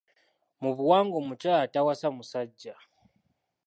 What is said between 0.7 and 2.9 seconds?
buwangwa omukyala tawasa musajja.